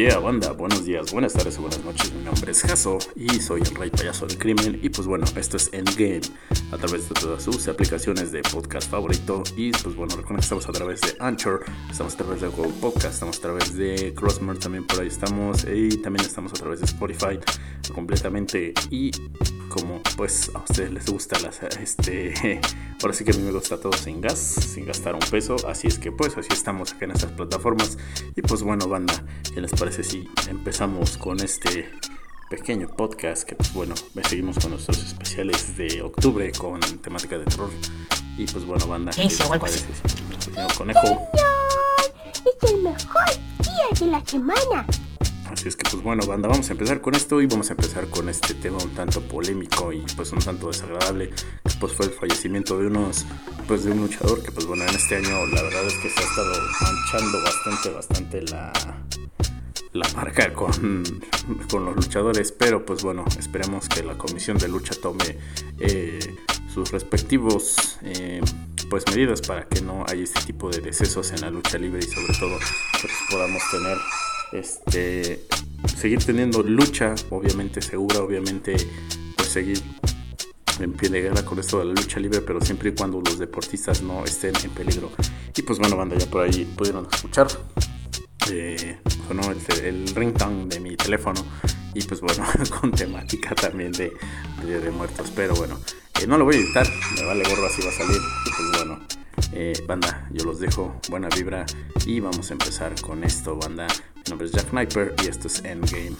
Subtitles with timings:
[0.00, 2.10] Yeah, banda, buenos días, buenas tardes o buenas noches.
[2.14, 4.80] Mi nombre es Jaso y soy el rey payaso del crimen.
[4.82, 6.22] Y pues bueno, esto es Endgame
[6.72, 9.42] a través de todas sus aplicaciones de podcast favorito.
[9.58, 13.36] Y pues bueno, recuerden a través de Anchor, estamos a través de Google Podcast, estamos
[13.36, 15.64] a través de Crossmer, también por ahí estamos.
[15.64, 17.38] Y también estamos a través de Spotify
[17.92, 18.72] completamente.
[18.90, 19.10] Y
[19.70, 22.60] como pues a ustedes les gusta las este
[23.02, 25.86] ahora sí que a mí me gusta todo sin gas sin gastar un peso así
[25.86, 27.96] es que pues así estamos aquí en estas plataformas.
[28.36, 29.14] Y pues bueno banda
[29.54, 31.90] ¿qué les parece si empezamos con este
[32.50, 33.94] pequeño podcast que pues bueno
[34.28, 37.70] seguimos con nuestros especiales de octubre con temática de terror
[38.36, 41.28] y pues bueno banda ¿qué les parece si conejo
[42.34, 43.24] es el mejor
[43.62, 44.86] día de la semana
[45.50, 48.06] Así es que pues bueno, banda, vamos a empezar con esto y vamos a empezar
[48.08, 52.12] con este tema un tanto polémico y pues un tanto desagradable, que pues fue el
[52.12, 53.26] fallecimiento de unos,
[53.66, 56.20] pues de un luchador que pues bueno, en este año la verdad es que se
[56.20, 58.72] ha estado manchando bastante, bastante la,
[59.92, 61.02] la marca con,
[61.68, 65.36] con los luchadores, pero pues bueno, esperemos que la comisión de lucha tome
[65.80, 66.36] eh,
[66.72, 68.40] sus respectivos eh,
[68.88, 72.08] pues medidas para que no haya este tipo de decesos en la lucha libre y
[72.08, 72.56] sobre todo
[73.00, 73.96] pues, podamos tener
[74.52, 75.44] este,
[75.96, 78.76] seguir teniendo lucha, obviamente segura, obviamente
[79.36, 79.82] pues seguir
[80.80, 83.38] en pie de guerra con esto de la lucha libre, pero siempre y cuando los
[83.38, 85.10] deportistas no estén en peligro.
[85.56, 87.48] Y pues bueno, banda, ya por ahí pudieron escuchar.
[88.50, 88.98] Eh,
[89.28, 91.44] sonó el, el ringtone de mi teléfono
[91.94, 92.44] y pues bueno,
[92.80, 94.12] con temática también de,
[94.64, 95.32] de, muertos.
[95.34, 95.78] Pero bueno,
[96.20, 98.20] eh, no lo voy a editar, me vale gorro así va a salir.
[98.46, 99.00] Y pues bueno,
[99.52, 101.66] eh, banda, yo los dejo, buena vibra
[102.06, 103.86] y vamos a empezar con esto, banda.
[104.16, 106.16] Mi nombre es Jack Sniper y esto es Endgame.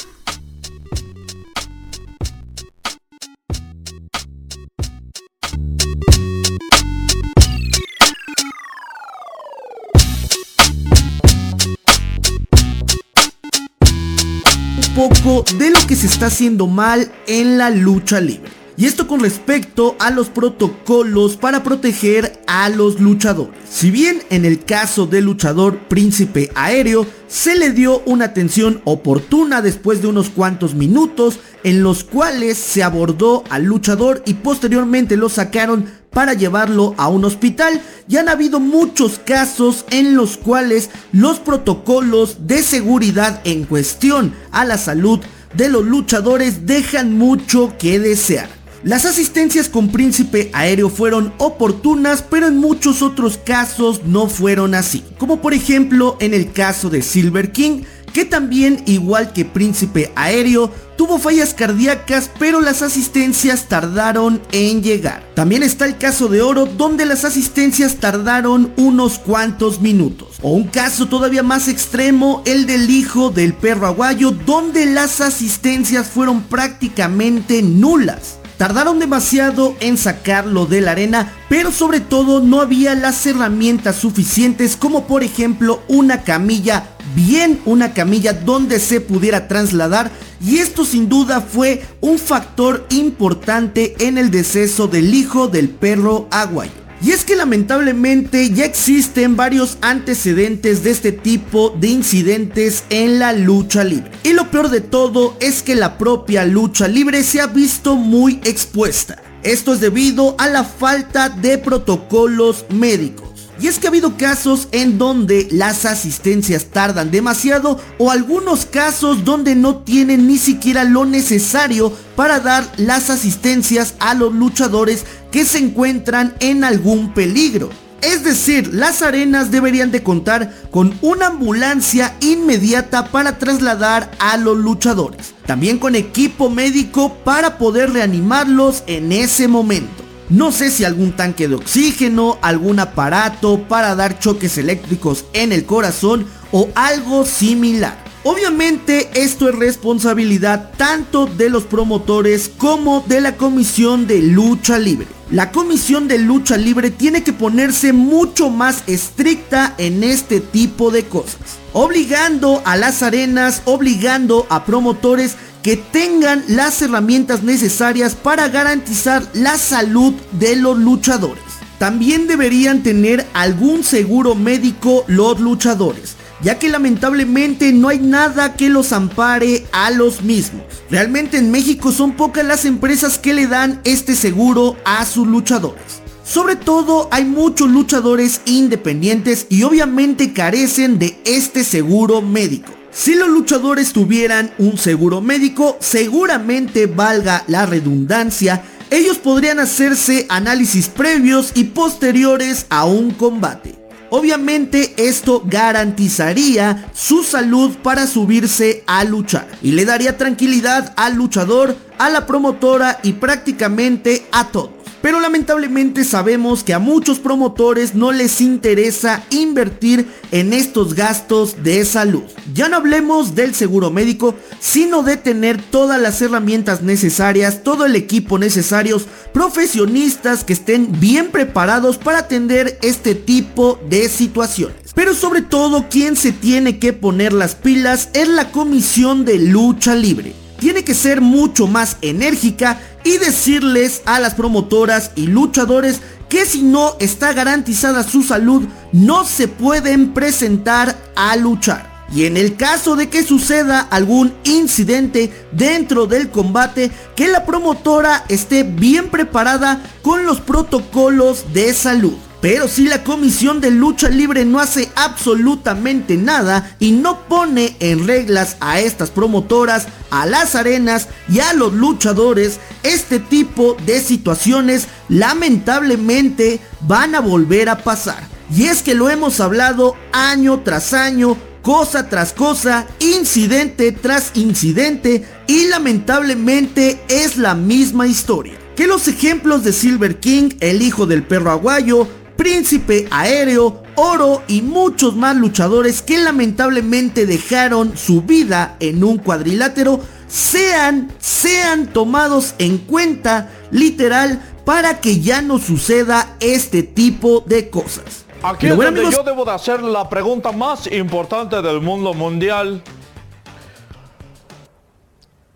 [14.95, 18.60] Poco de lo que se está haciendo mal en la lucha libre.
[18.81, 23.55] Y esto con respecto a los protocolos para proteger a los luchadores.
[23.71, 29.61] Si bien en el caso del luchador príncipe aéreo se le dio una atención oportuna
[29.61, 35.29] después de unos cuantos minutos en los cuales se abordó al luchador y posteriormente lo
[35.29, 37.83] sacaron para llevarlo a un hospital.
[38.09, 44.65] Ya han habido muchos casos en los cuales los protocolos de seguridad en cuestión a
[44.65, 45.21] la salud
[45.53, 48.60] de los luchadores dejan mucho que desear.
[48.83, 55.05] Las asistencias con Príncipe Aéreo fueron oportunas, pero en muchos otros casos no fueron así.
[55.19, 57.83] Como por ejemplo en el caso de Silver King,
[58.15, 65.23] que también, igual que Príncipe Aéreo, tuvo fallas cardíacas, pero las asistencias tardaron en llegar.
[65.35, 70.39] También está el caso de Oro, donde las asistencias tardaron unos cuantos minutos.
[70.41, 76.09] O un caso todavía más extremo, el del hijo del perro aguayo, donde las asistencias
[76.09, 78.40] fueron prácticamente nulas.
[78.61, 84.77] Tardaron demasiado en sacarlo de la arena, pero sobre todo no había las herramientas suficientes
[84.77, 90.11] como por ejemplo una camilla, bien una camilla donde se pudiera trasladar
[90.45, 96.29] y esto sin duda fue un factor importante en el deceso del hijo del perro
[96.31, 96.90] aguayo.
[97.03, 103.33] Y es que lamentablemente ya existen varios antecedentes de este tipo de incidentes en la
[103.33, 104.11] lucha libre.
[104.23, 108.41] Y lo peor de todo es que la propia lucha libre se ha visto muy
[108.45, 109.23] expuesta.
[109.43, 113.31] Esto es debido a la falta de protocolos médicos.
[113.61, 119.25] Y es que ha habido casos en donde las asistencias tardan demasiado o algunos casos
[119.25, 125.45] donde no tienen ni siquiera lo necesario para dar las asistencias a los luchadores que
[125.45, 127.71] se encuentran en algún peligro.
[128.03, 134.57] Es decir, las arenas deberían de contar con una ambulancia inmediata para trasladar a los
[134.57, 135.35] luchadores.
[135.47, 140.03] También con equipo médico para poder reanimarlos en ese momento.
[140.31, 145.67] No sé si algún tanque de oxígeno, algún aparato para dar choques eléctricos en el
[145.67, 147.99] corazón o algo similar.
[148.23, 155.20] Obviamente esto es responsabilidad tanto de los promotores como de la comisión de lucha libre.
[155.31, 161.05] La comisión de lucha libre tiene que ponerse mucho más estricta en este tipo de
[161.05, 161.39] cosas.
[161.73, 169.57] Obligando a las arenas, obligando a promotores que tengan las herramientas necesarias para garantizar la
[169.57, 171.45] salud de los luchadores.
[171.79, 178.69] También deberían tener algún seguro médico los luchadores, ya que lamentablemente no hay nada que
[178.69, 180.63] los ampare a los mismos.
[180.91, 186.01] Realmente en México son pocas las empresas que le dan este seguro a sus luchadores.
[186.25, 192.71] Sobre todo hay muchos luchadores independientes y obviamente carecen de este seguro médico.
[192.93, 200.89] Si los luchadores tuvieran un seguro médico, seguramente valga la redundancia, ellos podrían hacerse análisis
[200.89, 203.80] previos y posteriores a un combate.
[204.11, 211.77] Obviamente esto garantizaría su salud para subirse a luchar y le daría tranquilidad al luchador,
[212.01, 214.71] a la promotora y prácticamente a todos.
[215.03, 221.85] Pero lamentablemente sabemos que a muchos promotores no les interesa invertir en estos gastos de
[221.85, 222.23] salud.
[222.55, 227.97] Ya no hablemos del seguro médico, sino de tener todas las herramientas necesarias, todo el
[227.97, 234.77] equipo necesarios, profesionistas que estén bien preparados para atender este tipo de situaciones.
[234.95, 239.95] Pero sobre todo quien se tiene que poner las pilas es la comisión de lucha
[239.95, 246.45] libre tiene que ser mucho más enérgica y decirles a las promotoras y luchadores que
[246.47, 251.91] si no está garantizada su salud no se pueden presentar a luchar.
[252.13, 258.25] Y en el caso de que suceda algún incidente dentro del combate, que la promotora
[258.29, 262.17] esté bien preparada con los protocolos de salud.
[262.41, 268.07] Pero si la comisión de lucha libre no hace absolutamente nada y no pone en
[268.07, 274.89] reglas a estas promotoras, a las arenas y a los luchadores, este tipo de situaciones
[275.09, 278.27] lamentablemente van a volver a pasar.
[278.55, 285.25] Y es que lo hemos hablado año tras año, cosa tras cosa, incidente tras incidente
[285.47, 288.55] y lamentablemente es la misma historia.
[288.77, 292.09] Que los ejemplos de Silver King, el hijo del perro aguayo,
[292.41, 300.01] Príncipe Aéreo, Oro y muchos más luchadores que lamentablemente dejaron su vida en un cuadrilátero
[300.27, 308.25] sean, sean tomados en cuenta literal para que ya no suceda este tipo de cosas.
[308.43, 312.83] Aquí es donde yo debo de hacer la pregunta más importante del mundo mundial.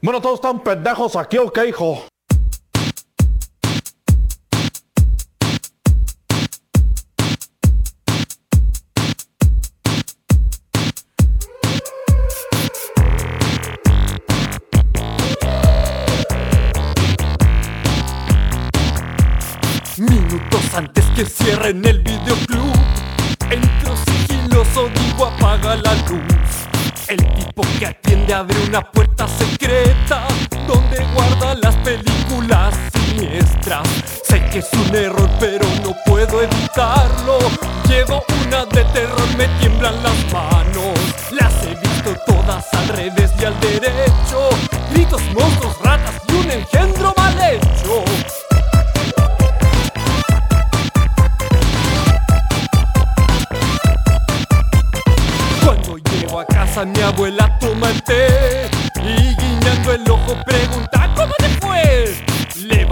[0.03, 2.05] Bueno, todos están pendejos aquí, ¿ok, hijo?
[21.65, 22.75] Cierren el videoclub.
[23.51, 26.69] Entro sigiloso, digo apaga la luz.
[27.09, 30.27] El tipo que atiende abre una puerta secreta
[30.67, 33.87] donde guarda las películas siniestras.
[34.29, 37.39] Sé que es un error, pero no puedo evitarlo.
[37.89, 40.99] Llevo una de terror, me tiemblan las manos.
[41.33, 43.94] Las he visto todas al revés y al derecho.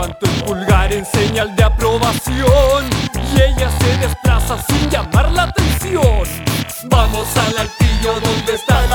[0.02, 6.25] Levanto el pulgar en señal de aprobación y ella se desplaza sin llamar la atención.
[6.87, 8.93] Vamos al altillo donde está el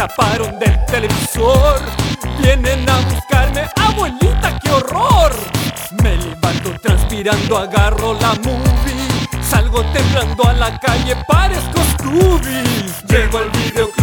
[0.00, 1.78] escaparon del televisor.
[2.40, 5.30] Vienen a buscarme, abuelita, qué horror.
[6.02, 9.42] Me levanto transpirando, agarro la movie.
[9.42, 12.62] Salgo temblando a la calle, parezco Scooby.
[13.08, 13.99] Llego al videoclub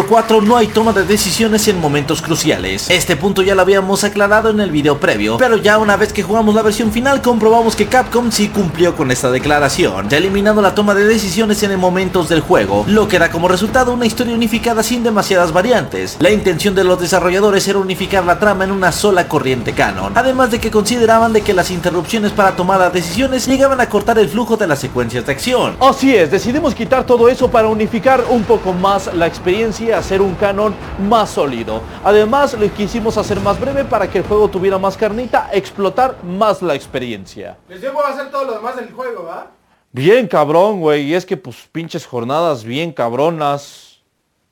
[0.00, 0.40] Número 4.
[0.40, 2.88] No hay toma de decisiones en momentos cruciales.
[2.88, 6.22] Este punto ya lo habíamos aclarado en el video previo, pero ya una vez que
[6.22, 10.74] jugamos la versión final comprobamos que Capcom sí cumplió con esta declaración, ya eliminando la
[10.74, 14.82] toma de decisiones en momentos del juego, lo que da como resultado una historia unificada
[14.82, 16.16] sin demasiadas variantes.
[16.18, 20.50] La intención de los desarrolladores era unificar la trama en una sola corriente canon, además
[20.50, 24.30] de que consideraban de que las interrupciones para tomar las decisiones llegaban a cortar el
[24.30, 25.76] flujo de las secuencias de acción.
[25.78, 30.34] Así es, decidimos quitar todo eso para unificar un poco más la experiencia hacer un
[30.34, 30.74] canon
[31.08, 31.82] más sólido.
[32.04, 36.62] Además, lo quisimos hacer más breve para que el juego tuviera más carnita, explotar más
[36.62, 37.58] la experiencia.
[37.68, 39.50] Les llevo a hacer todo lo demás del juego, ¿va?
[39.92, 41.02] Bien cabrón, güey.
[41.02, 44.00] Y es que pues pinches jornadas bien cabronas.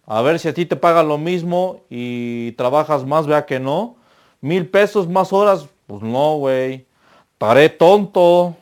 [0.07, 3.97] A ver si a ti te pagan lo mismo y trabajas más, vea que no.
[4.40, 6.87] Mil pesos más horas, pues no, güey.
[7.37, 8.57] Paré tonto.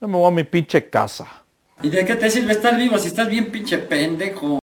[0.00, 1.26] Yo me voy a mi pinche casa.
[1.82, 4.59] ¿Y de qué te sirve estar vivo si estás bien pinche pendejo?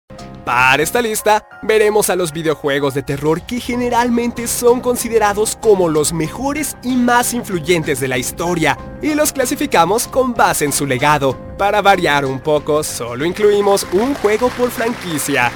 [0.45, 6.13] Para esta lista, veremos a los videojuegos de terror que generalmente son considerados como los
[6.13, 11.37] mejores y más influyentes de la historia, y los clasificamos con base en su legado.
[11.59, 15.51] Para variar un poco, solo incluimos un juego por franquicia.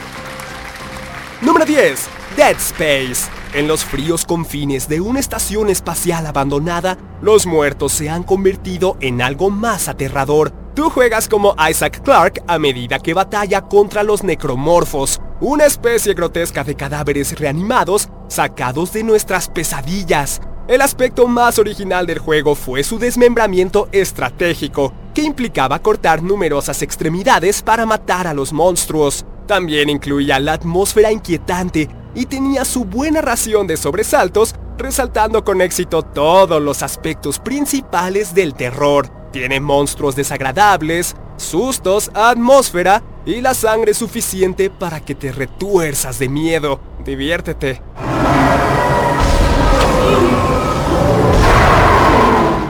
[1.42, 2.08] Número 10.
[2.38, 3.28] Dead Space.
[3.54, 9.22] En los fríos confines de una estación espacial abandonada, los muertos se han convertido en
[9.24, 10.65] algo más aterrador.
[10.76, 16.66] Tú juegas como Isaac Clarke a medida que batalla contra los necromorfos, una especie grotesca
[16.66, 20.42] de cadáveres reanimados sacados de nuestras pesadillas.
[20.68, 27.62] El aspecto más original del juego fue su desmembramiento estratégico, que implicaba cortar numerosas extremidades
[27.62, 29.26] para matar a los monstruos.
[29.48, 36.02] También incluía la atmósfera inquietante y tenía su buena ración de sobresaltos, resaltando con éxito
[36.02, 39.25] todos los aspectos principales del terror.
[39.36, 46.80] Tiene monstruos desagradables, sustos, atmósfera y la sangre suficiente para que te retuerzas de miedo.
[47.04, 47.82] Diviértete.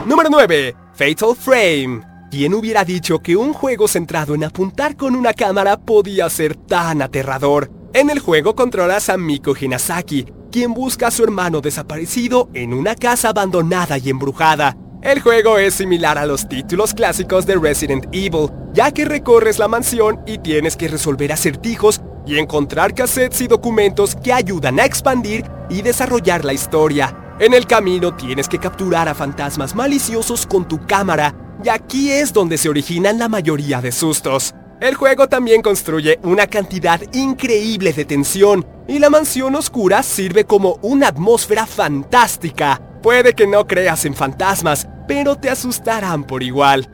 [0.06, 0.74] Número 9.
[0.92, 2.00] Fatal Frame.
[2.32, 7.00] ¿Quién hubiera dicho que un juego centrado en apuntar con una cámara podía ser tan
[7.00, 7.70] aterrador?
[7.94, 12.96] En el juego controlas a Miko Hinasaki, quien busca a su hermano desaparecido en una
[12.96, 14.76] casa abandonada y embrujada.
[15.02, 19.68] El juego es similar a los títulos clásicos de Resident Evil, ya que recorres la
[19.68, 25.44] mansión y tienes que resolver acertijos y encontrar cassettes y documentos que ayudan a expandir
[25.68, 27.16] y desarrollar la historia.
[27.38, 32.32] En el camino tienes que capturar a fantasmas maliciosos con tu cámara, y aquí es
[32.32, 34.54] donde se originan la mayoría de sustos.
[34.80, 40.78] El juego también construye una cantidad increíble de tensión, y la mansión oscura sirve como
[40.82, 42.80] una atmósfera fantástica.
[43.06, 46.88] Puede que no creas en fantasmas, pero te asustarán por igual.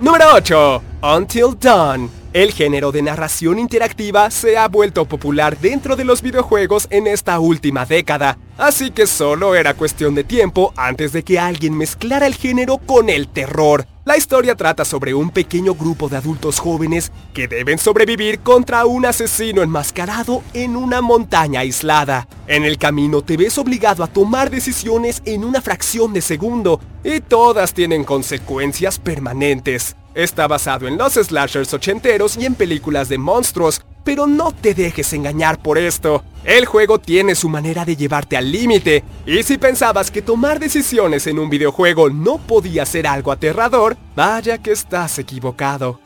[0.00, 0.82] Número 8.
[1.16, 2.10] Until Dawn.
[2.34, 7.40] El género de narración interactiva se ha vuelto popular dentro de los videojuegos en esta
[7.40, 12.34] última década, así que solo era cuestión de tiempo antes de que alguien mezclara el
[12.34, 13.86] género con el terror.
[14.06, 19.06] La historia trata sobre un pequeño grupo de adultos jóvenes que deben sobrevivir contra un
[19.06, 22.28] asesino enmascarado en una montaña aislada.
[22.46, 27.20] En el camino te ves obligado a tomar decisiones en una fracción de segundo y
[27.20, 29.96] todas tienen consecuencias permanentes.
[30.14, 35.14] Está basado en los slashers ochenteros y en películas de monstruos, pero no te dejes
[35.14, 36.22] engañar por esto.
[36.44, 41.26] El juego tiene su manera de llevarte al límite, y si pensabas que tomar decisiones
[41.26, 46.00] en un videojuego no podía ser algo aterrador, vaya que estás equivocado.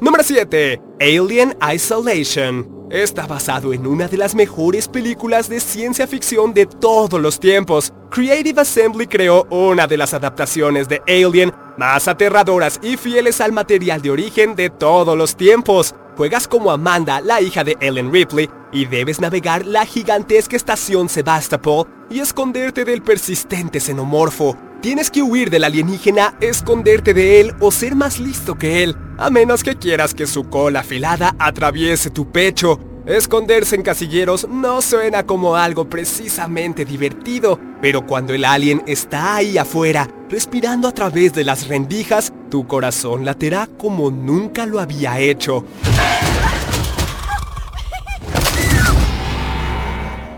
[0.00, 0.80] Número 7.
[1.00, 2.75] Alien Isolation.
[2.90, 7.92] Está basado en una de las mejores películas de ciencia ficción de todos los tiempos.
[8.10, 14.00] Creative Assembly creó una de las adaptaciones de Alien más aterradoras y fieles al material
[14.02, 15.96] de origen de todos los tiempos.
[16.16, 21.88] Juegas como Amanda, la hija de Ellen Ripley, y debes navegar la gigantesca estación Sebastopol
[22.08, 24.56] y esconderte del persistente xenomorfo.
[24.80, 29.30] Tienes que huir del alienígena, esconderte de él o ser más listo que él, a
[29.30, 32.78] menos que quieras que su cola afilada atraviese tu pecho.
[33.06, 39.58] Esconderse en casilleros no suena como algo precisamente divertido, pero cuando el alien está ahí
[39.58, 45.64] afuera, respirando a través de las rendijas, tu corazón laterá como nunca lo había hecho.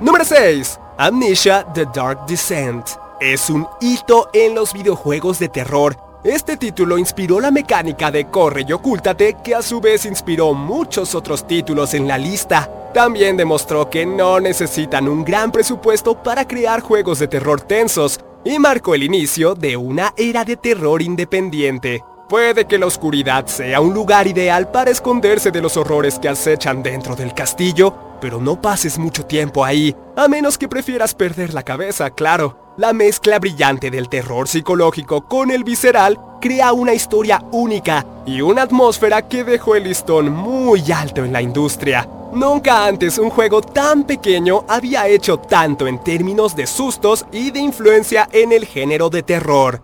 [0.01, 0.79] Número 6.
[0.97, 3.08] Amnesia The Dark Descent.
[3.21, 8.65] Es un hito en los videojuegos de terror, Este título inspiró la mecánica de Corre
[8.67, 12.91] y Ocúltate, que a su vez inspiró muchos otros títulos en la lista.
[12.95, 18.59] También demostró que no necesitan un gran presupuesto para crear juegos de terror tensos, y
[18.61, 22.05] marcó el inicio de una era de terror independiente.
[22.29, 26.85] Puede que la oscuridad sea un lugar ideal para esconderse de los horrores que acechan
[26.85, 31.65] dentro del castillo, pero no pases mucho tiempo ahí, a menos que prefieras perder la
[31.65, 32.68] cabeza, claro.
[32.79, 38.63] La mezcla brillante del terror psicológico con el visceral crea una historia única y una
[38.63, 42.09] atmósfera que dejó el listón muy alto en la industria.
[42.33, 47.59] Nunca antes un juego tan pequeño había hecho tanto en términos de sustos y de
[47.59, 49.83] influencia en el género de terror.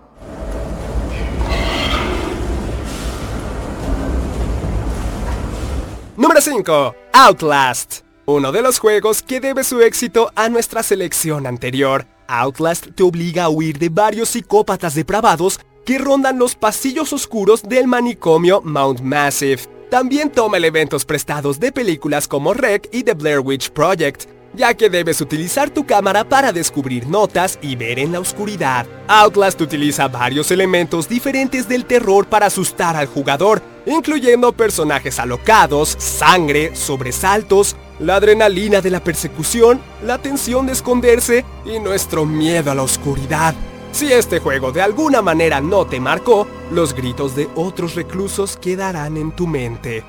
[6.16, 6.94] Número 5.
[7.12, 8.02] Outlast.
[8.26, 12.13] Uno de los juegos que debe su éxito a nuestra selección anterior.
[12.26, 17.86] Outlast te obliga a huir de varios psicópatas depravados que rondan los pasillos oscuros del
[17.86, 19.62] manicomio Mount Massive.
[19.90, 24.24] También toma elementos prestados de películas como Rec y The Blair Witch Project,
[24.56, 28.86] ya que debes utilizar tu cámara para descubrir notas y ver en la oscuridad.
[29.08, 36.74] Outlast utiliza varios elementos diferentes del terror para asustar al jugador, incluyendo personajes alocados, sangre,
[36.74, 42.82] sobresaltos, la adrenalina de la persecución, la tensión de esconderse y nuestro miedo a la
[42.82, 43.54] oscuridad.
[43.92, 49.16] Si este juego de alguna manera no te marcó, los gritos de otros reclusos quedarán
[49.16, 50.02] en tu mente.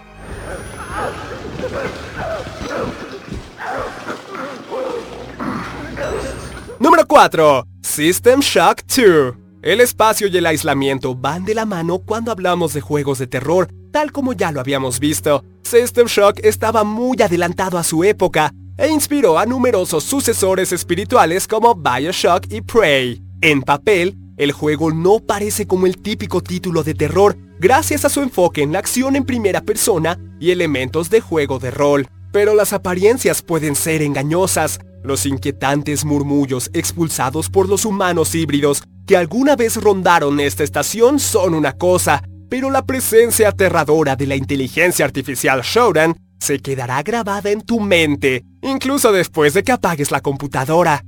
[6.86, 7.65] Número 4.
[7.82, 9.34] System Shock 2.
[9.63, 13.70] El espacio y el aislamiento van de la mano cuando hablamos de juegos de terror,
[13.92, 15.44] tal como ya lo habíamos visto.
[15.63, 21.74] System Shock estaba muy adelantado a su época e inspiró a numerosos sucesores espirituales como
[21.74, 23.20] Bioshock y Prey.
[23.42, 28.22] En papel, el juego no parece como el típico título de terror, gracias a su
[28.22, 32.07] enfoque en la acción en primera persona y elementos de juego de rol.
[32.35, 34.81] Pero las apariencias pueden ser engañosas.
[35.05, 41.53] Los inquietantes murmullos expulsados por los humanos híbridos que alguna vez rondaron esta estación son
[41.53, 47.61] una cosa, pero la presencia aterradora de la inteligencia artificial Shodan se quedará grabada en
[47.61, 51.05] tu mente, incluso después de que apagues la computadora.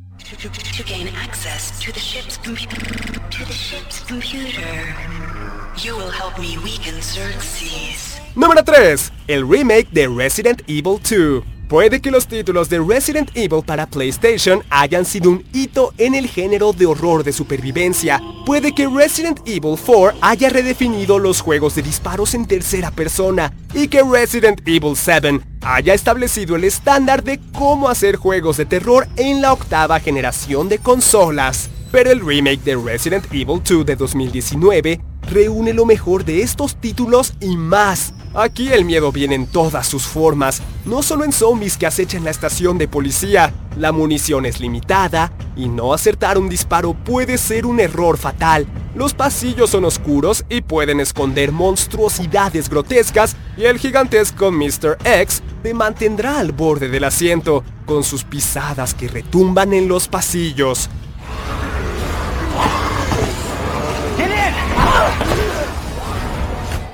[8.38, 9.12] Número 3.
[9.28, 11.44] El remake de Resident Evil 2.
[11.68, 16.28] Puede que los títulos de Resident Evil para PlayStation hayan sido un hito en el
[16.28, 18.22] género de horror de supervivencia.
[18.46, 23.88] Puede que Resident Evil 4 haya redefinido los juegos de disparos en tercera persona y
[23.88, 29.42] que Resident Evil 7 haya establecido el estándar de cómo hacer juegos de terror en
[29.42, 31.72] la octava generación de consolas.
[31.92, 37.34] Pero el remake de Resident Evil 2 de 2019 reúne lo mejor de estos títulos
[37.40, 38.14] y más.
[38.40, 42.30] Aquí el miedo viene en todas sus formas, no solo en zombies que acechan la
[42.30, 47.80] estación de policía, la munición es limitada y no acertar un disparo puede ser un
[47.80, 48.68] error fatal.
[48.94, 55.00] Los pasillos son oscuros y pueden esconder monstruosidades grotescas y el gigantesco Mr.
[55.04, 60.92] X te mantendrá al borde del asiento, con sus pisadas que retumban en los pasillos.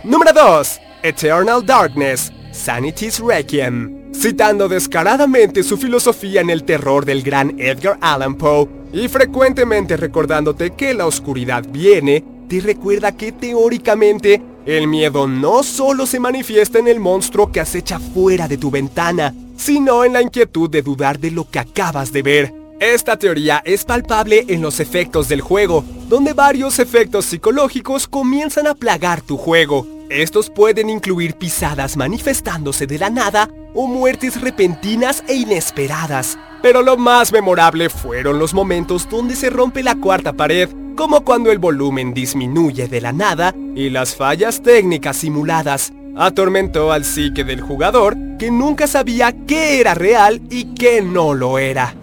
[0.05, 0.79] Número 2.
[1.03, 4.13] Eternal Darkness, Sanity's Requiem.
[4.13, 10.71] Citando descaradamente su filosofía en el terror del gran Edgar Allan Poe y frecuentemente recordándote
[10.71, 16.87] que la oscuridad viene, te recuerda que teóricamente el miedo no solo se manifiesta en
[16.87, 21.31] el monstruo que acecha fuera de tu ventana, sino en la inquietud de dudar de
[21.31, 22.53] lo que acabas de ver.
[22.79, 28.75] Esta teoría es palpable en los efectos del juego, donde varios efectos psicológicos comienzan a
[28.75, 29.92] plagar tu juego.
[30.09, 36.37] Estos pueden incluir pisadas manifestándose de la nada o muertes repentinas e inesperadas.
[36.61, 41.51] Pero lo más memorable fueron los momentos donde se rompe la cuarta pared, como cuando
[41.51, 45.91] el volumen disminuye de la nada y las fallas técnicas simuladas.
[46.15, 51.57] Atormentó al psique del jugador que nunca sabía qué era real y qué no lo
[51.57, 51.95] era.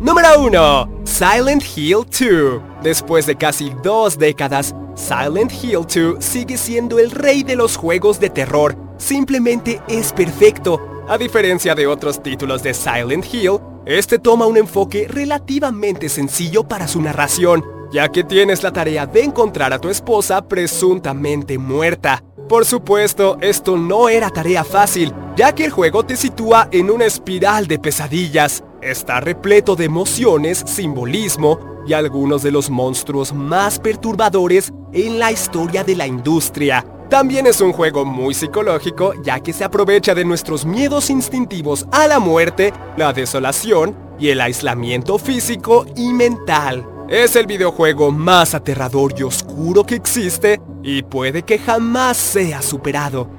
[0.00, 1.02] Número 1.
[1.04, 2.62] Silent Hill 2.
[2.84, 8.20] Después de casi dos décadas, Silent Hill 2 sigue siendo el rey de los juegos
[8.20, 8.76] de terror.
[8.96, 10.80] Simplemente es perfecto.
[11.08, 16.86] A diferencia de otros títulos de Silent Hill, este toma un enfoque relativamente sencillo para
[16.86, 22.22] su narración, ya que tienes la tarea de encontrar a tu esposa presuntamente muerta.
[22.48, 27.04] Por supuesto, esto no era tarea fácil, ya que el juego te sitúa en una
[27.04, 28.62] espiral de pesadillas.
[28.80, 35.82] Está repleto de emociones, simbolismo y algunos de los monstruos más perturbadores en la historia
[35.82, 36.86] de la industria.
[37.10, 42.06] También es un juego muy psicológico ya que se aprovecha de nuestros miedos instintivos a
[42.06, 46.86] la muerte, la desolación y el aislamiento físico y mental.
[47.08, 53.37] Es el videojuego más aterrador y oscuro que existe y puede que jamás sea superado.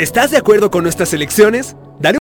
[0.00, 1.76] ¿Estás de acuerdo con nuestras elecciones?
[2.00, 2.16] Dale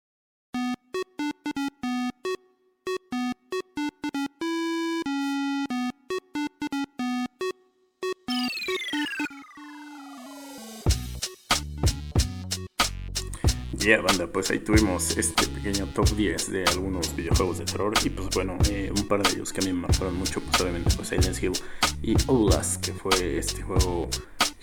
[13.78, 18.10] Yeah, banda, pues ahí tuvimos este pequeño top 10 de algunos videojuegos de terror y
[18.10, 20.90] pues bueno, eh, un par de ellos que a mí me marcaron mucho, pues obviamente
[20.96, 21.54] pues Silent Hill
[22.02, 24.10] y Outlast, que fue este juego,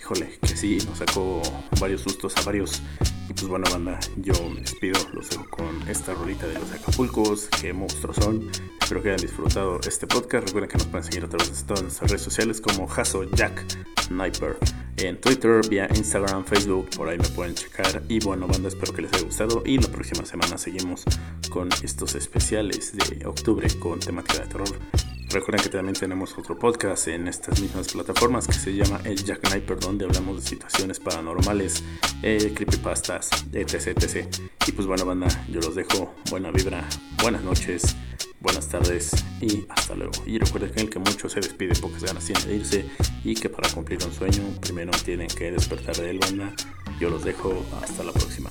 [0.05, 1.41] híjole, que sí, nos sacó
[1.81, 2.79] varios sustos a varios
[3.27, 7.47] y pues bueno, banda, yo me despido, los dejo con esta rolita de los Acapulcos,
[7.59, 8.47] que monstruos son.
[8.79, 10.45] Espero que hayan disfrutado este podcast.
[10.45, 13.65] Recuerden que nos pueden seguir a través de todas nuestras redes sociales como Haso Jack
[14.03, 14.57] Sniper.
[14.97, 18.03] En Twitter, vía Instagram, Facebook, por ahí me pueden checar.
[18.07, 19.63] Y bueno, banda, espero que les haya gustado.
[19.65, 21.03] Y la próxima semana seguimos
[21.49, 25.14] con estos especiales de octubre con temática de terror.
[25.35, 29.45] Recuerden que también tenemos otro podcast en estas mismas plataformas que se llama El Jack
[29.45, 31.83] Sniper, donde hablamos de situaciones paranormales,
[32.23, 34.33] eh, creepypastas, etc, etc.
[34.65, 36.15] Y pues bueno, banda, yo los dejo.
[36.29, 36.87] Buena vibra,
[37.21, 37.97] buenas noches,
[38.39, 40.13] buenas tardes y hasta luego.
[40.25, 42.85] Y recuerden que el que mucho se despide, pocas ganas tiene de irse
[43.25, 46.53] y que para cumplir un sueño primero tienen que despertar de él, banda.
[46.97, 48.49] Yo los dejo, hasta la próxima.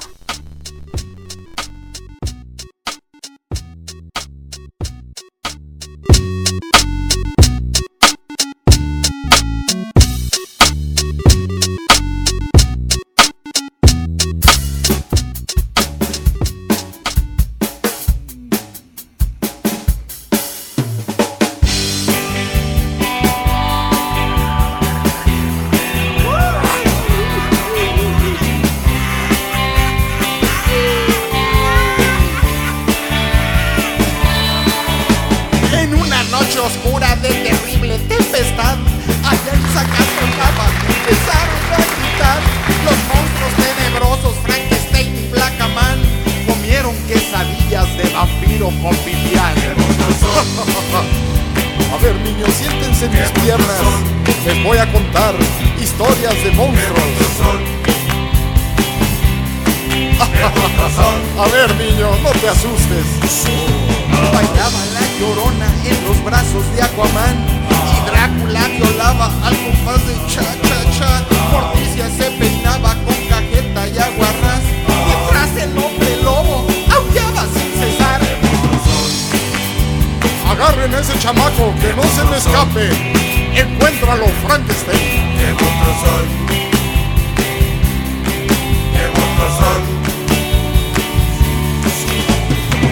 [53.45, 53.81] Piernas.
[54.47, 55.35] Les voy a contar
[55.79, 57.03] historias de monstruos.
[61.39, 63.07] A ver, niño, no te asustes.
[64.33, 67.37] Bailaba la llorona en los brazos de Aquaman
[67.93, 73.99] Y Drácula violaba al compás de cha cha cha Morticia se peinaba con cajeta y
[73.99, 74.63] aguarrás
[75.07, 78.21] Mientras el hombre lobo aullaba sin cesar
[80.49, 83.24] Agarren ese chamaco que no se me escape
[83.55, 84.99] Encuéntralo, Frankenstein
[85.39, 86.25] ¡Qué monstruos son!
[88.93, 89.81] ¡Qué monstruos son!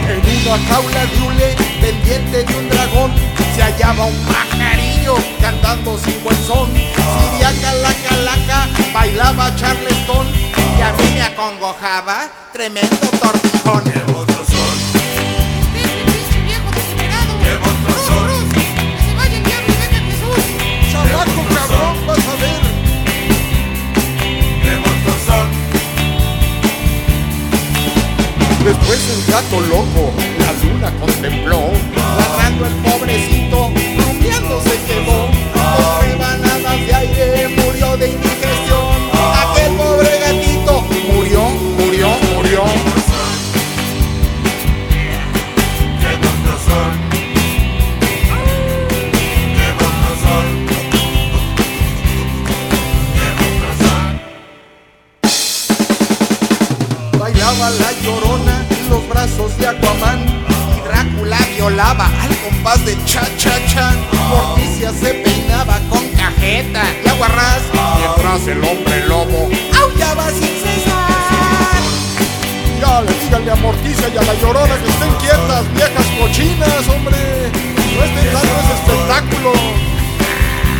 [0.09, 3.13] En una jaula de hule pendiente de un dragón
[3.55, 6.71] se hallaba un pajarillo cantando sin buen son.
[6.73, 10.27] Siriaca la calaca bailaba charleston
[10.79, 14.12] y a mí me acongojaba tremendo tortijón.
[28.93, 31.71] Después el gato loco la luna contempló,
[32.19, 35.31] ladrando el pobrecito, rumiando se quedó.
[35.55, 39.11] Con rebanadas de aire murió de indigestión.
[39.49, 41.41] Aquel pobre gatito murió,
[41.79, 42.65] murió, murió.
[57.19, 58.32] Bailaba la llorona
[59.33, 60.45] brazos de Aquaman
[60.77, 63.93] y Drácula violaba al compás de cha cha cha.
[64.29, 71.83] Morticia se peinaba con cajeta y aguarrás mientras el hombre lobo aullaba sin cesar.
[72.81, 77.19] Ya le díganle a Morticia y a la llorona que estén quietas, viejas cochinas, hombre.
[77.97, 79.53] No estén dando ese espectáculo.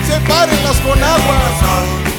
[0.07, 2.12] Sepárenlas con agua.